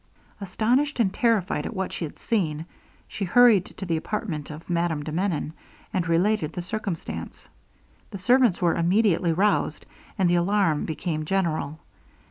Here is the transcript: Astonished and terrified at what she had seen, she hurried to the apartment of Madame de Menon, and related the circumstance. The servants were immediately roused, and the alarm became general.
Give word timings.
Astonished 0.41 0.99
and 0.99 1.13
terrified 1.13 1.67
at 1.67 1.75
what 1.75 1.93
she 1.93 2.05
had 2.05 2.17
seen, 2.17 2.65
she 3.07 3.23
hurried 3.23 3.65
to 3.65 3.85
the 3.85 3.97
apartment 3.97 4.49
of 4.49 4.67
Madame 4.67 5.03
de 5.03 5.11
Menon, 5.11 5.53
and 5.93 6.07
related 6.09 6.53
the 6.53 6.61
circumstance. 6.63 7.47
The 8.09 8.17
servants 8.17 8.59
were 8.63 8.73
immediately 8.73 9.31
roused, 9.31 9.85
and 10.17 10.27
the 10.27 10.33
alarm 10.41 10.85
became 10.85 11.23
general. 11.25 11.77